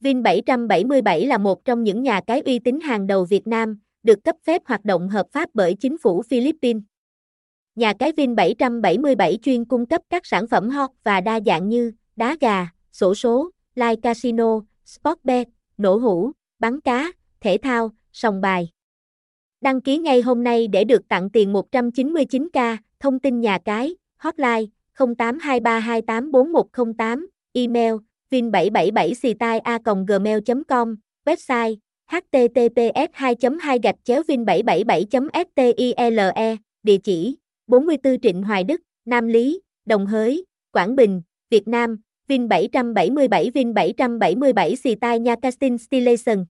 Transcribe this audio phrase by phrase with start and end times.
[0.00, 4.24] Vin 777 là một trong những nhà cái uy tín hàng đầu Việt Nam, được
[4.24, 6.82] cấp phép hoạt động hợp pháp bởi chính phủ Philippines.
[7.74, 11.92] Nhà cái Vin 777 chuyên cung cấp các sản phẩm hot và đa dạng như
[12.16, 18.68] đá gà, sổ số, live casino, sportbet, nổ hũ, bắn cá, thể thao, sòng bài.
[19.60, 24.64] Đăng ký ngay hôm nay để được tặng tiền 199k, thông tin nhà cái, hotline
[24.96, 27.94] 0823284108, email
[28.30, 31.76] vin777 website
[32.10, 39.28] https 2 2 gạch chéo vin 777 stile địa chỉ 44 Trịnh Hoài Đức, Nam
[39.28, 41.96] Lý, Đồng Hới, Quảng Bình, Việt Nam,
[42.28, 46.44] Vin 777 Vin 777 Xì Nha Casting Stilation.